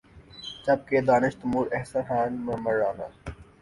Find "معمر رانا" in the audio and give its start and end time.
2.45-3.07